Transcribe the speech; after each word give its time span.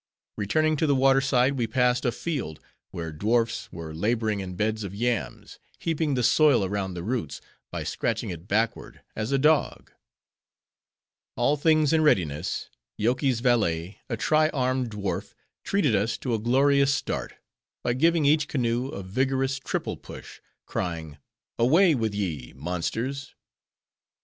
Returning 0.35 0.75
to 0.77 0.87
the 0.87 0.95
water 0.95 1.21
side, 1.21 1.59
we 1.59 1.67
passed 1.67 2.05
a 2.05 2.11
field, 2.11 2.59
where 2.89 3.11
dwarfs 3.11 3.71
were 3.71 3.93
laboring 3.93 4.39
in 4.39 4.55
beds 4.55 4.83
of 4.83 4.95
yams, 4.95 5.59
heaping 5.77 6.15
the 6.15 6.23
soil 6.23 6.65
around 6.65 6.95
the 6.95 7.03
roots, 7.03 7.39
by 7.69 7.83
scratching 7.83 8.31
it 8.31 8.47
backward; 8.47 9.01
as 9.15 9.31
a 9.31 9.37
dog. 9.37 9.91
All 11.35 11.55
things 11.55 11.93
in 11.93 12.01
readiness, 12.01 12.71
Yoky's 12.97 13.41
valet, 13.41 13.99
a 14.09 14.17
tri 14.17 14.49
armed 14.49 14.89
dwarf, 14.89 15.35
treated 15.63 15.95
us 15.95 16.17
to 16.17 16.33
a 16.33 16.39
glorious 16.39 16.91
start, 16.91 17.35
by 17.83 17.93
giving 17.93 18.25
each 18.25 18.47
canoe 18.47 18.87
a 18.87 19.03
vigorous 19.03 19.59
triple 19.59 19.97
push, 19.97 20.41
crying, 20.65 21.19
"away 21.59 21.93
with 21.93 22.15
ye, 22.15 22.53
monsters!" 22.53 23.35